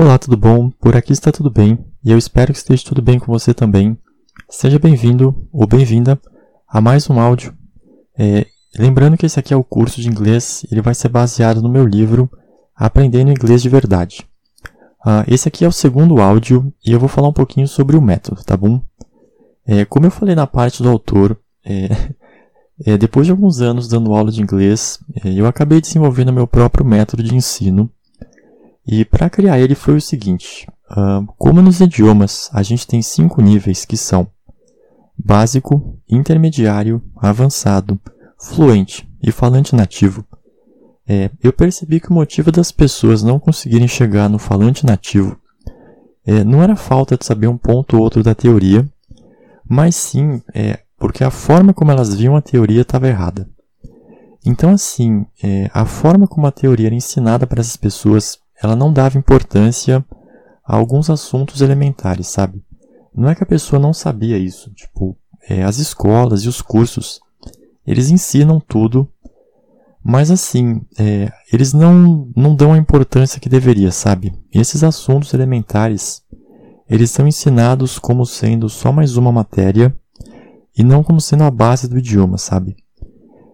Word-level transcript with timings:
Olá, 0.00 0.16
tudo 0.16 0.36
bom? 0.36 0.70
Por 0.70 0.94
aqui 0.94 1.12
está 1.12 1.32
tudo 1.32 1.50
bem 1.50 1.76
e 2.04 2.12
eu 2.12 2.16
espero 2.16 2.52
que 2.52 2.58
esteja 2.60 2.84
tudo 2.84 3.02
bem 3.02 3.18
com 3.18 3.32
você 3.32 3.52
também. 3.52 3.98
Seja 4.48 4.78
bem-vindo 4.78 5.44
ou 5.52 5.66
bem-vinda 5.66 6.16
a 6.68 6.80
mais 6.80 7.10
um 7.10 7.18
áudio. 7.18 7.52
É, 8.16 8.46
lembrando 8.78 9.16
que 9.16 9.26
esse 9.26 9.40
aqui 9.40 9.52
é 9.52 9.56
o 9.56 9.64
curso 9.64 10.00
de 10.00 10.08
inglês, 10.08 10.64
ele 10.70 10.80
vai 10.80 10.94
ser 10.94 11.08
baseado 11.08 11.60
no 11.60 11.68
meu 11.68 11.84
livro 11.84 12.30
Aprendendo 12.76 13.32
Inglês 13.32 13.60
de 13.60 13.68
Verdade. 13.68 14.24
Uh, 15.04 15.26
esse 15.26 15.48
aqui 15.48 15.64
é 15.64 15.68
o 15.68 15.72
segundo 15.72 16.20
áudio 16.20 16.72
e 16.86 16.92
eu 16.92 17.00
vou 17.00 17.08
falar 17.08 17.26
um 17.26 17.32
pouquinho 17.32 17.66
sobre 17.66 17.96
o 17.96 18.00
método, 18.00 18.44
tá 18.44 18.56
bom? 18.56 18.80
É, 19.66 19.84
como 19.84 20.06
eu 20.06 20.12
falei 20.12 20.36
na 20.36 20.46
parte 20.46 20.80
do 20.80 20.88
autor, 20.88 21.36
é, 21.64 21.88
é, 22.86 22.96
depois 22.96 23.26
de 23.26 23.32
alguns 23.32 23.60
anos 23.60 23.88
dando 23.88 24.14
aula 24.14 24.30
de 24.30 24.40
inglês, 24.40 25.00
é, 25.24 25.28
eu 25.28 25.44
acabei 25.44 25.80
desenvolvendo 25.80 26.32
meu 26.32 26.46
próprio 26.46 26.86
método 26.86 27.20
de 27.20 27.34
ensino 27.34 27.90
e 28.88 29.04
para 29.04 29.28
criar 29.28 29.58
ele 29.60 29.74
foi 29.74 29.96
o 29.96 30.00
seguinte: 30.00 30.66
como 31.36 31.60
nos 31.60 31.80
idiomas 31.80 32.48
a 32.52 32.62
gente 32.62 32.86
tem 32.86 33.02
cinco 33.02 33.42
níveis 33.42 33.84
que 33.84 33.96
são 33.96 34.26
básico, 35.16 35.98
intermediário, 36.08 37.02
avançado, 37.16 38.00
fluente 38.40 39.06
e 39.22 39.30
falante 39.30 39.76
nativo. 39.76 40.24
É, 41.06 41.30
eu 41.42 41.52
percebi 41.52 42.00
que 42.00 42.10
o 42.10 42.14
motivo 42.14 42.50
das 42.50 42.70
pessoas 42.70 43.22
não 43.22 43.38
conseguirem 43.38 43.88
chegar 43.88 44.28
no 44.28 44.38
falante 44.38 44.84
nativo 44.84 45.38
é, 46.28 46.44
não 46.44 46.62
era 46.62 46.76
falta 46.76 47.16
de 47.16 47.24
saber 47.24 47.46
um 47.46 47.56
ponto 47.56 47.96
ou 47.96 48.02
outro 48.02 48.22
da 48.22 48.34
teoria, 48.34 48.86
mas 49.66 49.96
sim 49.96 50.42
é, 50.54 50.80
porque 50.98 51.24
a 51.24 51.30
forma 51.30 51.72
como 51.72 51.90
elas 51.90 52.14
viam 52.14 52.36
a 52.36 52.42
teoria 52.42 52.82
estava 52.82 53.08
errada. 53.08 53.48
Então, 54.44 54.70
assim, 54.70 55.24
é, 55.42 55.70
a 55.72 55.86
forma 55.86 56.26
como 56.26 56.46
a 56.46 56.52
teoria 56.52 56.88
era 56.88 56.94
ensinada 56.94 57.46
para 57.46 57.60
essas 57.60 57.76
pessoas 57.76 58.38
ela 58.62 58.76
não 58.76 58.92
dava 58.92 59.18
importância 59.18 60.04
a 60.64 60.76
alguns 60.76 61.08
assuntos 61.08 61.60
elementares, 61.60 62.28
sabe? 62.28 62.62
Não 63.14 63.28
é 63.28 63.34
que 63.34 63.42
a 63.42 63.46
pessoa 63.46 63.80
não 63.80 63.92
sabia 63.92 64.38
isso, 64.38 64.70
tipo, 64.74 65.16
é, 65.48 65.62
as 65.62 65.78
escolas 65.78 66.42
e 66.42 66.48
os 66.48 66.60
cursos, 66.60 67.20
eles 67.86 68.10
ensinam 68.10 68.60
tudo, 68.60 69.08
mas 70.04 70.30
assim, 70.30 70.80
é, 70.98 71.32
eles 71.52 71.72
não, 71.72 72.30
não 72.36 72.54
dão 72.54 72.72
a 72.72 72.78
importância 72.78 73.40
que 73.40 73.48
deveria, 73.48 73.90
sabe? 73.90 74.32
Esses 74.52 74.84
assuntos 74.84 75.34
elementares, 75.34 76.22
eles 76.88 77.10
são 77.10 77.26
ensinados 77.26 77.98
como 77.98 78.24
sendo 78.24 78.68
só 78.68 78.92
mais 78.92 79.16
uma 79.16 79.32
matéria 79.32 79.94
e 80.76 80.82
não 80.82 81.02
como 81.02 81.20
sendo 81.20 81.44
a 81.44 81.50
base 81.50 81.88
do 81.88 81.98
idioma, 81.98 82.38
sabe? 82.38 82.76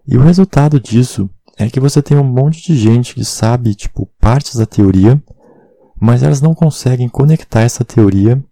E 0.07 0.17
o 0.17 0.21
resultado 0.21 0.79
disso 0.79 1.31
é 1.57 1.69
que 1.69 1.81
você 1.81 2.03
tem 2.03 2.17
um 2.17 2.25
monte 2.25 2.63
de 2.63 2.77
gente 2.77 3.15
que 3.15 3.25
sabe, 3.25 3.75
tipo, 3.75 4.09
partes 4.21 4.57
da 4.57 4.67
teoria, 4.67 5.23
mas 6.01 6.23
elas 6.23 6.41
não 6.41 6.55
conseguem 6.55 7.09
conectar 7.09 7.61
essa 7.61 7.85
teoria 7.85 8.43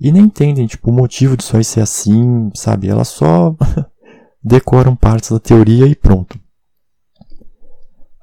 e 0.00 0.10
nem 0.10 0.24
entendem, 0.24 0.66
tipo, 0.66 0.90
o 0.90 0.94
motivo 0.94 1.36
disso 1.36 1.56
aí 1.56 1.62
ser 1.62 1.80
assim, 1.80 2.50
sabe? 2.54 2.88
Elas 2.88 3.08
só 3.08 3.54
decoram 4.42 4.96
partes 4.96 5.30
da 5.30 5.38
teoria 5.38 5.86
e 5.86 5.94
pronto. 5.94 6.36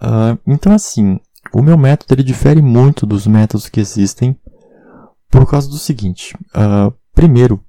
Uh, 0.02 0.38
então, 0.46 0.74
assim, 0.74 1.20
o 1.54 1.62
meu 1.62 1.78
método 1.78 2.14
ele 2.14 2.24
difere 2.24 2.62
muito 2.62 3.06
dos 3.06 3.26
métodos 3.26 3.70
que 3.70 3.80
existem 3.80 4.38
por 5.30 5.50
causa 5.50 5.70
do 5.70 5.78
seguinte. 5.78 6.36
Uh, 6.50 6.94
primeiro, 7.14 7.64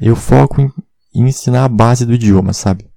eu 0.00 0.14
foco 0.14 0.60
em, 0.60 0.70
em 1.14 1.26
ensinar 1.26 1.64
a 1.64 1.68
base 1.68 2.06
do 2.06 2.14
idioma, 2.14 2.52
sabe? 2.52 2.91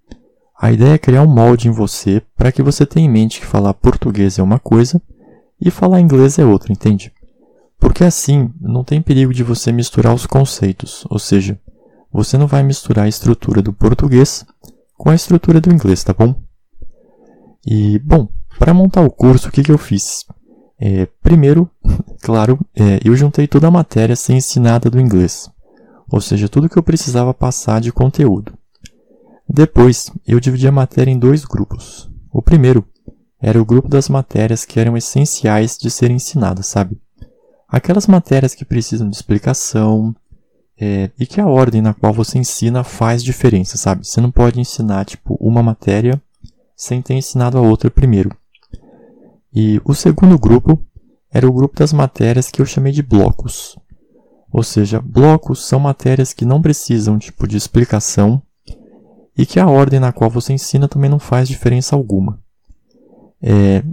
A 0.57 0.71
ideia 0.71 0.93
é 0.93 0.97
criar 0.97 1.23
um 1.23 1.27
molde 1.27 1.67
em 1.67 1.71
você 1.71 2.21
para 2.35 2.51
que 2.51 2.63
você 2.63 2.85
tenha 2.85 3.05
em 3.05 3.11
mente 3.11 3.41
que 3.41 3.45
falar 3.45 3.73
português 3.73 4.39
é 4.39 4.43
uma 4.43 4.57
coisa 4.57 5.01
e 5.59 5.69
falar 5.69 5.99
inglês 5.99 6.39
é 6.39 6.45
outra, 6.45 6.71
entende? 6.71 7.11
Porque 7.77 8.03
assim 8.03 8.51
não 8.59 8.83
tem 8.83 9.01
perigo 9.01 9.33
de 9.33 9.43
você 9.43 9.71
misturar 9.71 10.13
os 10.13 10.25
conceitos, 10.25 11.05
ou 11.09 11.19
seja, 11.19 11.59
você 12.11 12.37
não 12.37 12.47
vai 12.47 12.63
misturar 12.63 13.05
a 13.05 13.09
estrutura 13.09 13.61
do 13.61 13.73
português 13.73 14.45
com 14.97 15.09
a 15.09 15.15
estrutura 15.15 15.59
do 15.59 15.73
inglês, 15.73 16.03
tá 16.03 16.13
bom? 16.13 16.33
E, 17.65 17.99
bom, 17.99 18.29
para 18.57 18.73
montar 18.73 19.01
o 19.01 19.11
curso, 19.11 19.49
o 19.49 19.51
que, 19.51 19.63
que 19.63 19.71
eu 19.71 19.77
fiz? 19.77 20.25
É, 20.79 21.07
primeiro, 21.21 21.69
claro, 22.23 22.57
é, 22.73 22.99
eu 23.03 23.15
juntei 23.15 23.47
toda 23.47 23.67
a 23.67 23.71
matéria 23.71 24.15
sem 24.15 24.37
ensinada 24.37 24.89
do 24.89 24.99
inglês, 24.99 25.49
ou 26.09 26.21
seja, 26.21 26.47
tudo 26.47 26.69
que 26.69 26.77
eu 26.77 26.83
precisava 26.83 27.33
passar 27.33 27.81
de 27.81 27.91
conteúdo. 27.91 28.53
Depois, 29.47 30.11
eu 30.27 30.39
dividi 30.39 30.67
a 30.67 30.71
matéria 30.71 31.11
em 31.11 31.19
dois 31.19 31.45
grupos. 31.45 32.09
O 32.31 32.41
primeiro 32.41 32.85
era 33.39 33.61
o 33.61 33.65
grupo 33.65 33.87
das 33.87 34.09
matérias 34.09 34.65
que 34.65 34.79
eram 34.79 34.97
essenciais 34.97 35.77
de 35.77 35.89
serem 35.91 36.15
ensinadas, 36.15 36.65
sabe? 36.65 36.99
Aquelas 37.67 38.07
matérias 38.07 38.55
que 38.55 38.65
precisam 38.65 39.09
de 39.09 39.15
explicação 39.15 40.15
é, 40.79 41.11
e 41.19 41.25
que 41.25 41.39
a 41.39 41.47
ordem 41.47 41.81
na 41.81 41.93
qual 41.93 42.13
você 42.13 42.37
ensina 42.37 42.83
faz 42.83 43.23
diferença, 43.23 43.77
sabe? 43.77 44.05
Você 44.05 44.19
não 44.19 44.31
pode 44.31 44.59
ensinar, 44.59 45.05
tipo, 45.05 45.35
uma 45.39 45.61
matéria 45.61 46.21
sem 46.75 47.01
ter 47.01 47.13
ensinado 47.13 47.57
a 47.57 47.61
outra 47.61 47.89
primeiro. 47.89 48.35
E 49.53 49.79
o 49.85 49.93
segundo 49.93 50.37
grupo 50.37 50.83
era 51.31 51.47
o 51.47 51.53
grupo 51.53 51.77
das 51.77 51.93
matérias 51.93 52.49
que 52.49 52.61
eu 52.61 52.65
chamei 52.65 52.91
de 52.91 53.01
blocos. 53.01 53.77
Ou 54.51 54.63
seja, 54.63 55.01
blocos 55.01 55.65
são 55.65 55.79
matérias 55.79 56.33
que 56.33 56.45
não 56.45 56.61
precisam, 56.61 57.19
tipo, 57.19 57.47
de 57.47 57.57
explicação 57.57 58.41
e 59.37 59.45
que 59.45 59.59
a 59.59 59.67
ordem 59.67 59.99
na 59.99 60.11
qual 60.11 60.29
você 60.29 60.53
ensina 60.53 60.87
também 60.87 61.09
não 61.09 61.19
faz 61.19 61.47
diferença 61.47 61.95
alguma. 61.95 62.39
É, 63.41 63.83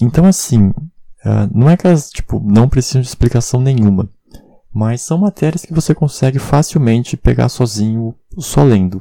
então, 0.00 0.24
assim, 0.26 0.68
uh, 0.68 1.48
não 1.52 1.68
é 1.70 1.76
que 1.76 1.86
elas 1.86 2.10
tipo, 2.10 2.40
não 2.44 2.68
precisam 2.68 3.00
de 3.00 3.08
explicação 3.08 3.60
nenhuma, 3.60 4.08
mas 4.72 5.02
são 5.02 5.18
matérias 5.18 5.64
que 5.64 5.74
você 5.74 5.94
consegue 5.94 6.38
facilmente 6.38 7.16
pegar 7.16 7.48
sozinho, 7.48 8.14
só 8.38 8.62
lendo. 8.62 9.00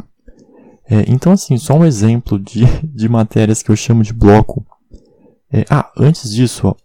É, 0.90 1.06
então, 1.08 1.32
assim, 1.32 1.58
só 1.58 1.76
um 1.76 1.86
exemplo 1.86 2.38
de, 2.38 2.66
de 2.84 3.08
matérias 3.08 3.64
que 3.64 3.72
eu 3.72 3.76
chamo 3.76 4.04
de 4.04 4.14
bloco. 4.14 4.66
É, 5.52 5.66
ah, 5.70 5.92
antes 5.98 6.32
disso, 6.34 6.68
ó, 6.68 6.76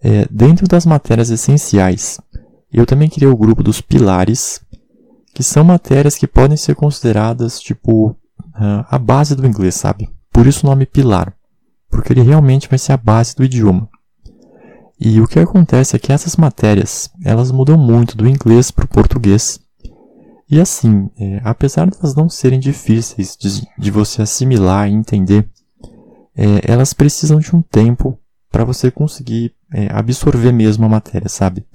é, 0.00 0.26
dentro 0.30 0.66
das 0.66 0.84
matérias 0.84 1.30
essenciais, 1.30 2.20
eu 2.72 2.86
também 2.86 3.08
criei 3.08 3.28
o 3.28 3.36
grupo 3.36 3.62
dos 3.62 3.80
pilares, 3.80 4.60
que 5.34 5.42
são 5.42 5.64
matérias 5.64 6.16
que 6.16 6.26
podem 6.26 6.56
ser 6.56 6.74
consideradas 6.74 7.60
tipo 7.60 8.16
uh, 8.54 8.84
a 8.88 8.98
base 8.98 9.34
do 9.34 9.46
inglês, 9.46 9.74
sabe? 9.74 10.08
Por 10.32 10.46
isso 10.46 10.66
o 10.66 10.70
nome 10.70 10.86
pilar, 10.86 11.34
porque 11.90 12.12
ele 12.12 12.22
realmente 12.22 12.68
vai 12.68 12.78
ser 12.78 12.92
a 12.92 12.96
base 12.96 13.34
do 13.36 13.44
idioma. 13.44 13.88
E 14.98 15.20
o 15.20 15.26
que 15.26 15.38
acontece 15.38 15.96
é 15.96 15.98
que 15.98 16.12
essas 16.12 16.36
matérias, 16.36 17.10
elas 17.24 17.50
mudam 17.50 17.76
muito 17.76 18.16
do 18.16 18.28
inglês 18.28 18.70
para 18.70 18.84
o 18.84 18.88
português. 18.88 19.60
E 20.48 20.60
assim, 20.60 21.10
é, 21.18 21.40
apesar 21.42 21.90
de 21.90 21.96
elas 21.98 22.14
não 22.14 22.28
serem 22.28 22.60
difíceis 22.60 23.36
de, 23.36 23.66
de 23.76 23.90
você 23.90 24.22
assimilar 24.22 24.88
e 24.88 24.92
entender, 24.92 25.48
é, 26.36 26.70
elas 26.70 26.92
precisam 26.92 27.40
de 27.40 27.54
um 27.54 27.60
tempo 27.60 28.18
para 28.50 28.64
você 28.64 28.90
conseguir 28.90 29.54
é, 29.72 29.88
absorver 29.90 30.52
mesmo 30.52 30.84
a 30.84 30.88
matéria, 30.88 31.28
sabe? 31.28 31.66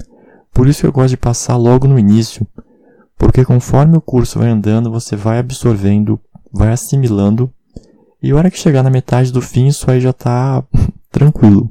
Por 0.54 0.68
isso 0.68 0.86
eu 0.86 0.92
gosto 0.92 1.10
de 1.10 1.18
passar 1.18 1.58
logo 1.58 1.88
no 1.88 2.00
início, 2.00 2.48
porque 3.18 3.44
conforme 3.44 3.98
o 3.98 4.02
curso 4.02 4.40
vai 4.40 4.50
andando, 4.50 4.92
você 4.92 5.16
vai 5.16 5.40
absorvendo 5.40 6.20
vai 6.52 6.72
assimilando, 6.72 7.52
e 8.22 8.32
a 8.32 8.36
hora 8.36 8.50
que 8.50 8.58
chegar 8.58 8.84
na 8.84 8.90
metade 8.90 9.32
do 9.32 9.42
fim, 9.42 9.68
isso 9.68 9.90
aí 9.90 10.02
já 10.02 10.10
está 10.10 10.64
tranquilo. 11.12 11.70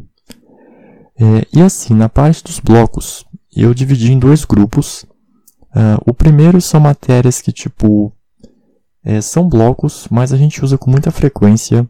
É, 1.18 1.46
e 1.52 1.62
assim, 1.62 1.94
na 1.94 2.08
parte 2.08 2.44
dos 2.44 2.60
blocos, 2.60 3.24
eu 3.54 3.72
dividi 3.72 4.12
em 4.12 4.18
dois 4.18 4.44
grupos. 4.44 5.04
Uh, 5.74 6.00
o 6.06 6.14
primeiro 6.14 6.60
são 6.60 6.78
matérias 6.78 7.40
que, 7.40 7.52
tipo, 7.52 8.12
é, 9.02 9.20
são 9.20 9.48
blocos, 9.48 10.06
mas 10.10 10.32
a 10.32 10.36
gente 10.36 10.64
usa 10.64 10.76
com 10.76 10.90
muita 10.90 11.10
frequência, 11.10 11.88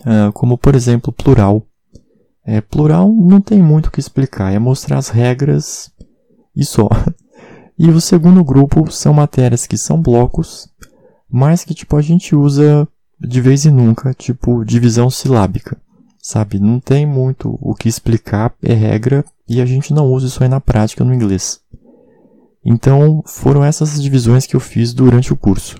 uh, 0.00 0.32
como 0.32 0.58
por 0.58 0.74
exemplo, 0.74 1.12
plural. 1.12 1.66
É, 2.44 2.60
plural 2.60 3.12
não 3.12 3.40
tem 3.40 3.62
muito 3.62 3.86
o 3.86 3.90
que 3.90 4.00
explicar, 4.00 4.52
é 4.52 4.58
mostrar 4.58 4.98
as 4.98 5.08
regras 5.08 5.90
e 6.54 6.64
só. 6.64 6.88
E 7.78 7.90
o 7.90 8.00
segundo 8.00 8.42
grupo 8.42 8.90
são 8.90 9.12
matérias 9.12 9.66
que 9.66 9.76
são 9.76 10.00
blocos, 10.00 10.66
mas 11.30 11.64
que 11.64 11.74
tipo 11.74 11.96
a 11.96 12.02
gente 12.02 12.34
usa 12.34 12.88
de 13.18 13.40
vez 13.40 13.64
em 13.64 13.70
nunca, 13.70 14.12
tipo 14.14 14.64
divisão 14.64 15.08
silábica, 15.10 15.76
sabe? 16.20 16.58
Não 16.58 16.78
tem 16.80 17.06
muito 17.06 17.58
o 17.60 17.74
que 17.74 17.88
explicar, 17.88 18.54
é 18.62 18.74
regra 18.74 19.24
e 19.48 19.60
a 19.60 19.66
gente 19.66 19.92
não 19.92 20.06
usa 20.06 20.26
isso 20.26 20.42
aí 20.42 20.48
na 20.48 20.60
prática 20.60 21.04
no 21.04 21.14
inglês. 21.14 21.60
Então 22.64 23.22
foram 23.26 23.64
essas 23.64 24.02
divisões 24.02 24.46
que 24.46 24.56
eu 24.56 24.60
fiz 24.60 24.92
durante 24.92 25.32
o 25.32 25.36
curso. 25.36 25.76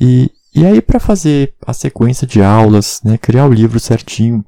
E, 0.00 0.30
e 0.54 0.64
aí 0.64 0.80
para 0.80 1.00
fazer 1.00 1.54
a 1.66 1.72
sequência 1.72 2.26
de 2.26 2.42
aulas, 2.42 3.00
né, 3.04 3.18
criar 3.18 3.46
o 3.46 3.52
livro 3.52 3.80
certinho, 3.80 4.44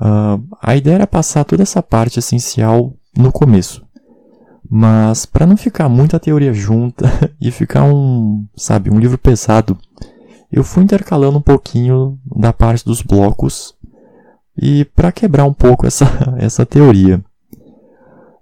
uh, 0.00 0.42
a 0.60 0.76
ideia 0.76 0.96
era 0.96 1.06
passar 1.06 1.44
toda 1.44 1.62
essa 1.62 1.82
parte 1.82 2.18
essencial 2.18 2.94
no 3.16 3.32
começo. 3.32 3.84
Mas 4.70 5.26
para 5.26 5.46
não 5.46 5.56
ficar 5.56 5.88
muita 5.88 6.20
teoria 6.20 6.52
junta 6.52 7.06
e 7.40 7.50
ficar 7.50 7.84
um, 7.84 8.46
sabe, 8.56 8.90
um 8.90 9.00
livro 9.00 9.18
pesado, 9.18 9.76
eu 10.50 10.62
fui 10.62 10.84
intercalando 10.84 11.38
um 11.38 11.42
pouquinho 11.42 12.18
da 12.36 12.52
parte 12.52 12.84
dos 12.84 13.02
blocos 13.02 13.74
e 14.56 14.84
para 14.84 15.10
quebrar 15.10 15.44
um 15.44 15.52
pouco 15.52 15.86
essa, 15.86 16.06
essa 16.38 16.64
teoria. 16.64 17.24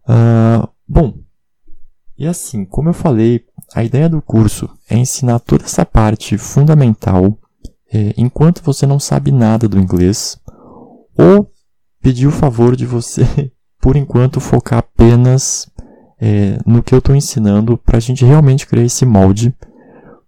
Uh, 0.09 0.69
bom, 0.87 1.15
e 2.19 2.27
assim, 2.27 2.65
como 2.65 2.89
eu 2.89 2.95
falei, 2.95 3.45
a 3.75 3.85
ideia 3.85 4.09
do 4.09 4.21
curso 4.21 4.69
é 4.91 4.97
ensinar 4.97 5.39
toda 5.39 5.65
essa 5.65 5.87
parte 5.87 6.37
fundamental 6.37 7.39
é, 7.93 8.13
enquanto 8.17 8.63
você 8.63 8.87
não 8.87 9.01
sabe 9.01 9.33
nada 9.33 9.69
do 9.69 9.79
inglês, 9.79 10.39
ou 11.17 11.51
pedir 12.01 12.27
o 12.27 12.33
favor 12.33 12.77
de 12.77 12.87
você, 12.87 13.51
por 13.81 13.97
enquanto, 13.97 14.41
focar 14.41 14.81
apenas 14.81 15.71
é, 16.21 16.59
no 16.67 16.83
que 16.83 16.95
eu 16.95 16.99
estou 16.99 17.15
ensinando 17.15 17.79
para 17.79 17.99
a 17.99 18.01
gente 18.01 18.25
realmente 18.25 18.67
criar 18.67 18.85
esse 18.85 19.07
molde, 19.07 19.55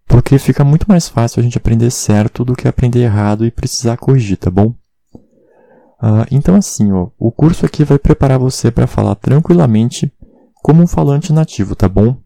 porque 0.07 0.39
fica 0.39 0.65
muito 0.65 0.87
mais 0.89 1.09
fácil 1.09 1.41
a 1.41 1.43
gente 1.43 1.59
aprender 1.59 1.91
certo 1.91 2.45
do 2.45 2.55
que 2.55 2.69
aprender 2.69 3.01
errado 3.01 3.45
e 3.45 3.51
precisar 3.51 3.97
corrigir, 3.97 4.37
tá 4.37 4.51
bom? 4.51 4.75
Uh, 6.03 6.25
então 6.31 6.55
assim, 6.55 6.91
ó, 6.93 7.09
o 7.19 7.31
curso 7.31 7.67
aqui 7.67 7.85
vai 7.85 7.99
preparar 7.99 8.39
você 8.39 8.71
para 8.71 8.87
falar 8.87 9.15
tranquilamente 9.17 10.11
como 10.63 10.83
um 10.83 10.87
falante 10.87 11.33
nativo, 11.33 11.77
tá 11.77 11.89
bom? 11.89 12.17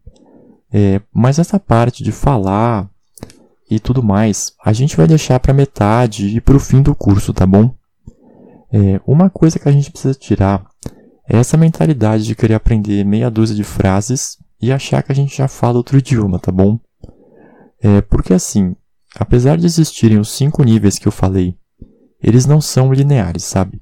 É, 0.71 1.01
mas 1.13 1.39
essa 1.39 1.59
parte 1.59 2.03
de 2.03 2.11
falar 2.11 2.89
e 3.69 3.79
tudo 3.79 4.03
mais, 4.03 4.53
a 4.63 4.71
gente 4.73 4.95
vai 4.95 5.07
deixar 5.07 5.39
para 5.39 5.53
metade 5.53 6.27
e 6.27 6.41
para 6.41 6.55
o 6.55 6.59
fim 6.59 6.81
do 6.81 6.95
curso, 6.95 7.33
tá 7.33 7.45
bom? 7.45 7.73
É, 8.71 8.99
uma 9.05 9.29
coisa 9.29 9.57
que 9.57 9.67
a 9.67 9.71
gente 9.71 9.91
precisa 9.91 10.13
tirar 10.13 10.65
é 11.27 11.37
essa 11.37 11.57
mentalidade 11.57 12.23
de 12.23 12.35
querer 12.35 12.53
aprender 12.53 13.03
meia 13.03 13.29
dúzia 13.29 13.55
de 13.55 13.63
frases 13.63 14.37
e 14.61 14.71
achar 14.71 15.01
que 15.03 15.11
a 15.11 15.15
gente 15.15 15.37
já 15.37 15.47
fala 15.47 15.77
outro 15.77 15.97
idioma, 15.97 16.39
tá 16.39 16.51
bom? 16.51 16.79
É, 17.81 18.01
porque 18.01 18.33
assim, 18.33 18.75
apesar 19.15 19.57
de 19.57 19.65
existirem 19.65 20.19
os 20.19 20.29
cinco 20.29 20.63
níveis 20.63 20.97
que 20.97 21.07
eu 21.07 21.11
falei, 21.11 21.55
eles 22.21 22.45
não 22.45 22.61
são 22.61 22.93
lineares, 22.93 23.43
sabe? 23.43 23.81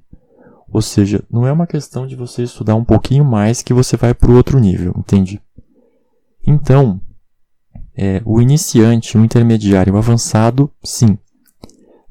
Ou 0.69 0.81
seja, 0.81 1.24
não 1.30 1.45
é 1.45 1.51
uma 1.51 1.68
questão 1.68 2.07
de 2.07 2.16
você 2.16 2.44
estudar 2.44 2.75
um 2.75 2.84
pouquinho 2.84 3.24
mais 3.24 3.62
que 3.62 3.74
você 3.74 3.95
vai 3.95 4.13
para 4.13 4.31
o 4.31 4.36
outro 4.36 4.60
nível, 4.60 4.94
entende? 4.98 5.40
Então, 6.45 7.00
é, 7.95 8.22
o 8.25 8.42
iniciante, 8.42 9.18
o 9.18 9.24
intermediário, 9.24 9.94
o 9.94 9.98
avançado, 9.98 10.72
sim. 10.84 11.18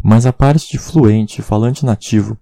Mas 0.00 0.26
a 0.26 0.32
parte 0.32 0.70
de 0.70 0.78
fluente, 0.78 1.42
falante 1.42 1.84
nativo, 1.84 2.38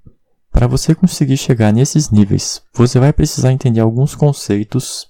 para 0.52 0.66
você 0.66 0.94
conseguir 0.94 1.36
chegar 1.36 1.72
nesses 1.72 2.10
níveis, 2.10 2.62
você 2.74 2.98
vai 2.98 3.12
precisar 3.12 3.52
entender 3.52 3.80
alguns 3.80 4.14
conceitos 4.14 5.08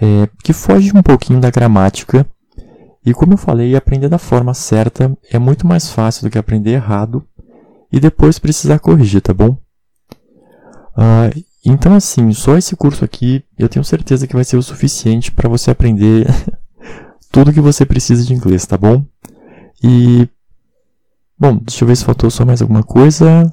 é, 0.00 0.28
que 0.42 0.52
fogem 0.52 0.92
um 0.94 1.02
pouquinho 1.02 1.40
da 1.40 1.50
gramática. 1.50 2.26
E 3.04 3.12
como 3.12 3.34
eu 3.34 3.38
falei, 3.38 3.76
aprender 3.76 4.08
da 4.08 4.18
forma 4.18 4.54
certa 4.54 5.16
é 5.30 5.38
muito 5.38 5.66
mais 5.66 5.90
fácil 5.90 6.22
do 6.22 6.30
que 6.30 6.38
aprender 6.38 6.70
errado 6.70 7.26
e 7.92 8.00
depois 8.00 8.38
precisar 8.38 8.78
corrigir, 8.78 9.20
tá 9.20 9.34
bom? 9.34 9.56
Uh, 10.96 11.44
então, 11.64 11.94
assim, 11.94 12.32
só 12.32 12.56
esse 12.56 12.74
curso 12.74 13.04
aqui 13.04 13.44
eu 13.58 13.68
tenho 13.68 13.84
certeza 13.84 14.26
que 14.26 14.34
vai 14.34 14.44
ser 14.44 14.56
o 14.56 14.62
suficiente 14.62 15.30
para 15.30 15.48
você 15.48 15.70
aprender 15.70 16.26
tudo 17.30 17.52
que 17.52 17.60
você 17.60 17.84
precisa 17.84 18.24
de 18.24 18.34
inglês, 18.34 18.66
tá 18.66 18.76
bom? 18.76 19.04
E. 19.82 20.28
Bom, 21.38 21.56
deixa 21.56 21.82
eu 21.82 21.88
ver 21.88 21.96
se 21.96 22.04
faltou 22.04 22.30
só 22.30 22.44
mais 22.44 22.62
alguma 22.62 22.82
coisa. 22.82 23.52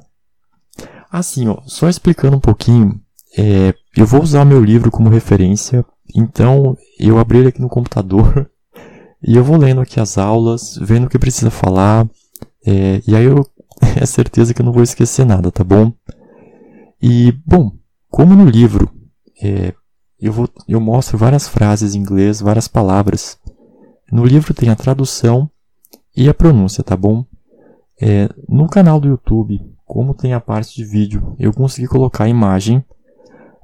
Assim, 1.10 1.48
ó, 1.48 1.60
só 1.66 1.88
explicando 1.88 2.36
um 2.36 2.40
pouquinho, 2.40 3.00
é, 3.36 3.74
eu 3.96 4.06
vou 4.06 4.22
usar 4.22 4.44
meu 4.44 4.62
livro 4.62 4.90
como 4.90 5.08
referência, 5.08 5.84
então 6.14 6.76
eu 6.98 7.18
abri 7.18 7.38
ele 7.38 7.48
aqui 7.48 7.60
no 7.60 7.68
computador 7.68 8.48
e 9.22 9.36
eu 9.36 9.42
vou 9.42 9.56
lendo 9.56 9.80
aqui 9.80 9.98
as 9.98 10.16
aulas, 10.18 10.78
vendo 10.80 11.06
o 11.06 11.08
que 11.08 11.18
precisa 11.18 11.50
falar, 11.50 12.08
é, 12.64 13.02
e 13.06 13.16
aí 13.16 13.24
eu 13.24 13.44
é 14.00 14.06
certeza 14.06 14.54
que 14.54 14.60
eu 14.60 14.66
não 14.66 14.72
vou 14.72 14.82
esquecer 14.82 15.24
nada, 15.24 15.50
tá 15.50 15.64
bom? 15.64 15.92
E, 17.02 17.32
bom, 17.46 17.72
como 18.08 18.36
no 18.36 18.44
livro 18.44 18.90
é, 19.42 19.74
eu, 20.20 20.32
vou, 20.32 20.48
eu 20.68 20.80
mostro 20.80 21.18
várias 21.18 21.48
frases 21.48 21.94
em 21.94 21.98
inglês, 21.98 22.40
várias 22.40 22.68
palavras, 22.68 23.38
no 24.12 24.24
livro 24.24 24.52
tem 24.52 24.68
a 24.68 24.76
tradução 24.76 25.50
e 26.16 26.28
a 26.28 26.34
pronúncia, 26.34 26.84
tá 26.84 26.96
bom? 26.96 27.24
É, 28.00 28.28
no 28.48 28.68
canal 28.68 29.00
do 29.00 29.08
YouTube, 29.08 29.60
como 29.90 30.14
tem 30.14 30.32
a 30.32 30.40
parte 30.40 30.76
de 30.76 30.84
vídeo, 30.84 31.34
eu 31.36 31.52
consegui 31.52 31.88
colocar 31.88 32.22
a 32.22 32.28
imagem, 32.28 32.84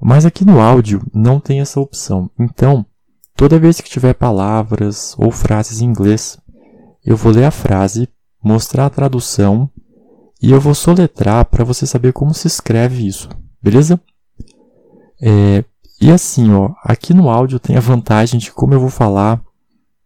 mas 0.03 0.27
aqui 0.27 0.45
no 0.45 0.61
áudio 0.61 1.01
não 1.15 1.39
tem 1.39 1.61
essa 1.61 1.79
opção. 1.79 2.29
Então, 2.37 2.85
toda 3.37 3.61
vez 3.61 3.81
que 3.81 3.89
tiver 3.89 4.13
palavras 4.13 5.15
ou 5.19 5.31
frases 5.31 5.81
em 5.81 5.85
inglês, 5.85 6.37
eu 7.05 7.17
vou 7.17 7.31
ler 7.31 7.45
a 7.45 7.53
frase, 7.53 8.09
mostrar 8.43 8.87
a 8.87 8.91
tradução 8.91 9.71
e 10.43 10.51
eu 10.51 10.61
vou 10.61 10.75
soletrar 10.75 11.45
para 11.45 11.63
você 11.63 11.87
saber 11.87 12.13
como 12.13 12.35
se 12.35 12.49
escreve 12.49 13.07
isso, 13.07 13.29
beleza? 13.63 14.01
É, 15.23 15.65
e 16.01 16.11
assim, 16.11 16.53
ó, 16.53 16.73
aqui 16.83 17.15
no 17.15 17.31
áudio 17.31 17.61
tem 17.61 17.77
a 17.77 17.81
vantagem 17.81 18.41
de 18.41 18.51
como 18.51 18.75
eu 18.75 18.81
vou 18.81 18.91
falar, 18.91 19.41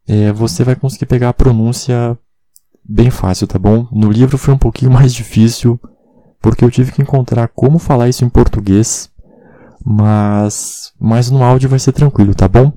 é, 0.06 0.31
você 0.34 0.64
vai 0.64 0.76
conseguir 0.76 1.06
pegar 1.06 1.31
a 1.31 1.34
pronúncia 1.34 2.14
bem 2.84 3.08
fácil, 3.08 3.46
tá 3.46 3.58
bom? 3.58 3.88
No 3.90 4.11
livro 4.11 4.37
foi 4.37 4.52
um 4.52 4.58
pouquinho 4.58 4.90
mais 4.93 5.14
difícil, 5.14 5.81
porque 6.41 6.65
eu 6.65 6.71
tive 6.71 6.93
que 6.93 7.03
encontrar 7.03 7.49
como 7.49 7.79
falar 7.79 8.09
isso 8.09 8.25
em 8.25 8.29
português, 8.29 9.11
mas, 9.85 10.93
mas 10.99 11.31
no 11.31 11.43
áudio 11.43 11.69
vai 11.69 11.79
ser 11.79 11.93
tranquilo, 11.93 12.35
tá 12.35 12.49
bom? 12.49 12.73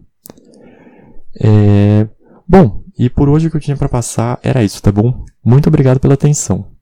É, 1.42 2.08
bom, 2.48 2.84
e 2.98 3.10
por 3.10 3.30
hoje 3.30 3.48
o 3.48 3.52
que 3.52 3.58
eu 3.58 3.62
tinha 3.62 3.78
para 3.78 3.90
passar 3.90 4.40
era 4.44 4.64
isso, 4.64 4.82
tá 4.82 4.92
bom? 4.92 5.26
Muito 5.44 5.68
obrigado 5.68 6.00
pela 6.00 6.14
atenção. 6.14 6.73